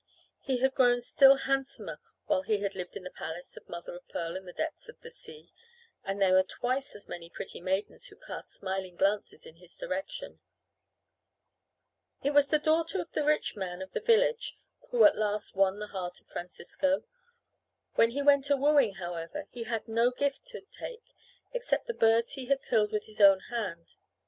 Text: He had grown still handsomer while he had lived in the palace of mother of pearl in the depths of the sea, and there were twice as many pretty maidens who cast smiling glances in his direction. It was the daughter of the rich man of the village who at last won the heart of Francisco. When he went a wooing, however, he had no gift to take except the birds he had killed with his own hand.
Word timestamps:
He 0.41 0.57
had 0.57 0.73
grown 0.73 0.99
still 1.01 1.35
handsomer 1.35 1.99
while 2.25 2.41
he 2.41 2.57
had 2.61 2.73
lived 2.73 2.97
in 2.97 3.03
the 3.03 3.11
palace 3.11 3.55
of 3.55 3.69
mother 3.69 3.93
of 3.93 4.07
pearl 4.07 4.35
in 4.35 4.45
the 4.45 4.51
depths 4.51 4.89
of 4.89 4.99
the 5.01 5.11
sea, 5.11 5.53
and 6.03 6.19
there 6.19 6.33
were 6.33 6.41
twice 6.41 6.95
as 6.95 7.07
many 7.07 7.29
pretty 7.29 7.61
maidens 7.61 8.07
who 8.07 8.15
cast 8.15 8.49
smiling 8.49 8.95
glances 8.95 9.45
in 9.45 9.57
his 9.57 9.77
direction. 9.77 10.39
It 12.23 12.31
was 12.31 12.47
the 12.47 12.57
daughter 12.57 12.99
of 12.99 13.11
the 13.11 13.23
rich 13.23 13.55
man 13.55 13.79
of 13.83 13.91
the 13.93 13.99
village 13.99 14.57
who 14.89 15.03
at 15.03 15.15
last 15.17 15.55
won 15.55 15.77
the 15.77 15.89
heart 15.93 16.19
of 16.19 16.25
Francisco. 16.25 17.03
When 17.93 18.09
he 18.09 18.23
went 18.23 18.49
a 18.49 18.57
wooing, 18.57 18.95
however, 18.95 19.45
he 19.51 19.65
had 19.65 19.87
no 19.87 20.09
gift 20.09 20.47
to 20.47 20.61
take 20.71 21.13
except 21.53 21.85
the 21.85 21.93
birds 21.93 22.31
he 22.31 22.45
had 22.47 22.63
killed 22.63 22.91
with 22.91 23.03
his 23.05 23.21
own 23.21 23.39
hand. 23.51 23.93